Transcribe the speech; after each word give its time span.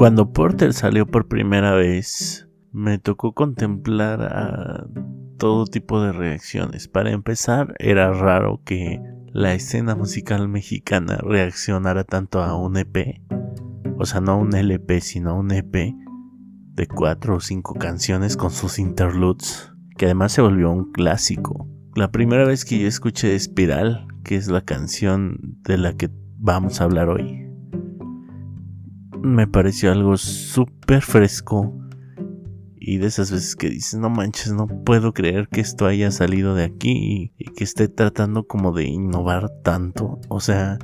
Cuando 0.00 0.32
Porter 0.32 0.72
salió 0.72 1.04
por 1.04 1.28
primera 1.28 1.74
vez, 1.74 2.48
me 2.72 2.98
tocó 2.98 3.34
contemplar 3.34 4.22
a 4.22 4.86
todo 5.36 5.66
tipo 5.66 6.00
de 6.00 6.12
reacciones. 6.12 6.88
Para 6.88 7.10
empezar, 7.10 7.74
era 7.78 8.10
raro 8.10 8.62
que 8.64 8.98
la 9.26 9.52
escena 9.52 9.94
musical 9.94 10.48
mexicana 10.48 11.18
reaccionara 11.18 12.04
tanto 12.04 12.42
a 12.42 12.56
un 12.56 12.78
EP, 12.78 13.20
o 13.98 14.06
sea, 14.06 14.22
no 14.22 14.32
a 14.32 14.36
un 14.36 14.54
LP, 14.54 15.02
sino 15.02 15.38
un 15.38 15.52
EP 15.52 15.74
de 15.74 16.86
cuatro 16.86 17.36
o 17.36 17.40
cinco 17.40 17.74
canciones 17.74 18.38
con 18.38 18.52
sus 18.52 18.78
interludes, 18.78 19.70
que 19.98 20.06
además 20.06 20.32
se 20.32 20.40
volvió 20.40 20.70
un 20.70 20.92
clásico. 20.92 21.68
La 21.94 22.10
primera 22.10 22.46
vez 22.46 22.64
que 22.64 22.78
yo 22.78 22.88
escuché 22.88 23.34
Espiral, 23.34 24.06
que 24.24 24.36
es 24.36 24.48
la 24.48 24.62
canción 24.62 25.58
de 25.62 25.76
la 25.76 25.92
que 25.92 26.08
vamos 26.38 26.80
a 26.80 26.84
hablar 26.84 27.10
hoy, 27.10 27.49
me 29.22 29.46
pareció 29.46 29.92
algo 29.92 30.16
súper 30.16 31.02
fresco 31.02 31.74
y 32.82 32.96
de 32.96 33.06
esas 33.06 33.30
veces 33.30 33.56
que 33.56 33.68
dices, 33.68 34.00
no 34.00 34.08
manches, 34.08 34.52
no 34.52 34.66
puedo 34.66 35.12
creer 35.12 35.48
que 35.48 35.60
esto 35.60 35.86
haya 35.86 36.10
salido 36.10 36.54
de 36.54 36.64
aquí 36.64 37.30
y, 37.36 37.44
que 37.52 37.62
esté 37.62 37.88
tratando 37.88 38.46
como 38.46 38.72
de 38.72 38.84
innovar 38.84 39.50
tanto. 39.62 40.18
O 40.28 40.40
sea, 40.40 40.78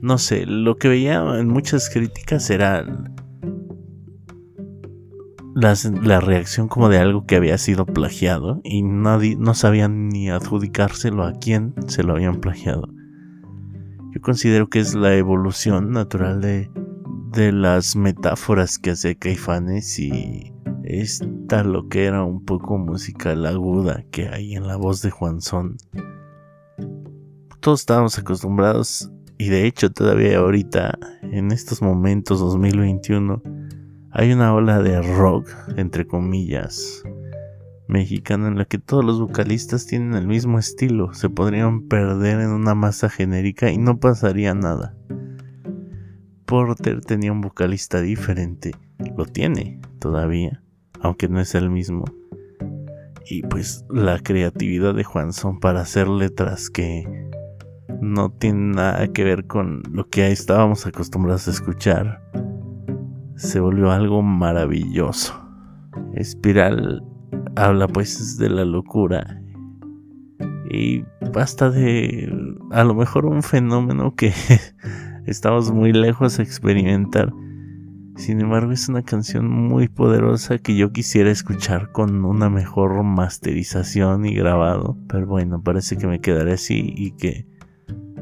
no 0.00 0.16
sé, 0.16 0.46
lo 0.46 0.76
que 0.76 0.88
veía 0.88 1.22
en 1.38 1.48
muchas 1.48 1.90
críticas 1.90 2.48
era 2.48 2.84
la 5.54 6.20
reacción 6.20 6.68
como 6.68 6.88
de 6.88 6.96
algo 6.96 7.26
que 7.26 7.36
había 7.36 7.58
sido 7.58 7.84
plagiado 7.84 8.62
y 8.64 8.82
nadie 8.82 9.36
no 9.36 9.52
sabían 9.52 10.08
ni 10.08 10.30
adjudicárselo 10.30 11.24
a 11.24 11.34
quién 11.34 11.74
se 11.86 12.02
lo 12.02 12.14
habían 12.14 12.40
plagiado. 12.40 12.88
Yo 14.14 14.20
considero 14.22 14.68
que 14.68 14.80
es 14.80 14.94
la 14.94 15.14
evolución 15.14 15.90
natural 15.90 16.40
de, 16.40 16.70
de 17.32 17.50
las 17.50 17.96
metáforas 17.96 18.78
que 18.78 18.90
hace 18.90 19.16
Caifanes 19.16 19.98
y 19.98 20.52
esta 20.84 21.64
lo 21.64 21.88
que 21.88 22.04
era 22.04 22.24
un 22.24 22.44
poco 22.44 22.76
musical 22.76 23.46
aguda 23.46 24.04
que 24.10 24.28
hay 24.28 24.54
en 24.54 24.66
la 24.66 24.76
voz 24.76 25.00
de 25.00 25.10
Juan 25.10 25.40
Son. 25.40 25.78
Todos 27.60 27.80
estábamos 27.80 28.18
acostumbrados 28.18 29.10
y 29.38 29.48
de 29.48 29.66
hecho 29.66 29.90
todavía 29.90 30.38
ahorita, 30.38 30.98
en 31.22 31.52
estos 31.52 31.80
momentos 31.80 32.38
2021, 32.40 33.42
hay 34.10 34.32
una 34.32 34.52
ola 34.52 34.82
de 34.82 35.00
rock, 35.00 35.48
entre 35.78 36.06
comillas, 36.06 37.02
mexicana 37.88 38.48
en 38.48 38.58
la 38.58 38.66
que 38.66 38.76
todos 38.76 39.06
los 39.06 39.18
vocalistas 39.18 39.86
tienen 39.86 40.14
el 40.14 40.26
mismo 40.26 40.58
estilo, 40.58 41.14
se 41.14 41.30
podrían 41.30 41.88
perder 41.88 42.40
en 42.40 42.50
una 42.50 42.74
masa 42.74 43.08
genérica 43.08 43.70
y 43.70 43.78
no 43.78 43.98
pasaría 43.98 44.52
nada. 44.52 44.94
Porter 46.52 47.00
tenía 47.00 47.32
un 47.32 47.40
vocalista 47.40 48.02
diferente, 48.02 48.72
lo 49.16 49.24
tiene 49.24 49.80
todavía, 49.98 50.62
aunque 51.00 51.26
no 51.26 51.40
es 51.40 51.54
el 51.54 51.70
mismo. 51.70 52.04
Y 53.24 53.40
pues 53.40 53.86
la 53.88 54.18
creatividad 54.18 54.94
de 54.94 55.02
Juanson 55.02 55.60
para 55.60 55.80
hacer 55.80 56.08
letras 56.08 56.68
que 56.68 57.08
no 58.02 58.32
tienen 58.32 58.72
nada 58.72 59.08
que 59.14 59.24
ver 59.24 59.46
con 59.46 59.82
lo 59.90 60.10
que 60.10 60.30
estábamos 60.30 60.86
acostumbrados 60.86 61.48
a 61.48 61.52
escuchar, 61.52 62.22
se 63.34 63.58
volvió 63.58 63.90
algo 63.90 64.20
maravilloso. 64.20 65.32
Espiral 66.12 67.02
habla 67.56 67.88
pues 67.88 68.36
de 68.36 68.50
la 68.50 68.66
locura 68.66 69.40
y 70.70 71.02
basta 71.32 71.70
de 71.70 72.30
a 72.72 72.84
lo 72.84 72.94
mejor 72.94 73.24
un 73.24 73.42
fenómeno 73.42 74.14
que 74.14 74.34
estamos 75.26 75.72
muy 75.72 75.92
lejos 75.92 76.36
de 76.36 76.42
experimentar 76.42 77.32
sin 78.16 78.40
embargo, 78.40 78.72
es 78.72 78.88
una 78.88 79.02
canción 79.02 79.48
muy 79.48 79.88
poderosa 79.88 80.58
que 80.58 80.76
yo 80.76 80.92
quisiera 80.92 81.30
escuchar 81.30 81.92
con 81.92 82.24
una 82.24 82.50
mejor 82.50 83.02
masterización 83.02 84.26
y 84.26 84.34
grabado. 84.34 84.98
Pero 85.08 85.26
bueno, 85.26 85.62
parece 85.62 85.96
que 85.96 86.06
me 86.06 86.20
quedaré 86.20 86.52
así 86.52 86.92
y 86.94 87.12
que 87.12 87.46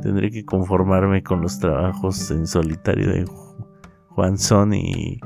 tendré 0.00 0.30
que 0.30 0.44
conformarme 0.44 1.22
con 1.22 1.42
los 1.42 1.58
trabajos 1.58 2.30
en 2.30 2.46
solitario 2.46 3.10
de 3.10 3.24
Juan 4.10 4.38
Son 4.38 4.72
y, 4.72 5.18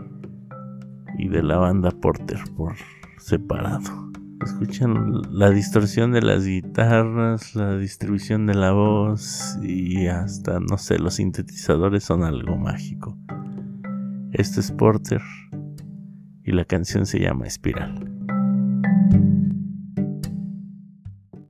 y 1.18 1.28
de 1.28 1.42
la 1.42 1.58
banda 1.58 1.90
Porter 1.90 2.40
por 2.56 2.74
separado. 3.18 4.13
Escuchan 4.42 5.22
la 5.30 5.50
distorsión 5.50 6.12
de 6.12 6.22
las 6.22 6.46
guitarras, 6.46 7.54
la 7.54 7.76
distribución 7.76 8.46
de 8.46 8.54
la 8.54 8.72
voz 8.72 9.58
y 9.62 10.06
hasta, 10.06 10.60
no 10.60 10.78
sé, 10.78 10.98
los 10.98 11.14
sintetizadores 11.14 12.04
son 12.04 12.24
algo 12.24 12.56
mágico. 12.56 13.18
Este 14.32 14.60
es 14.60 14.72
Porter 14.72 15.22
y 16.44 16.52
la 16.52 16.64
canción 16.64 17.06
se 17.06 17.20
llama 17.20 17.46
Espiral. 17.46 18.13